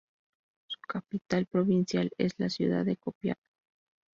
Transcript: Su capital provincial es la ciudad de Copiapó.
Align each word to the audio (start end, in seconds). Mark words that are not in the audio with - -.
Su 0.65 0.79
capital 0.87 1.45
provincial 1.45 2.09
es 2.17 2.33
la 2.39 2.49
ciudad 2.49 2.85
de 2.85 2.97
Copiapó. 2.97 3.45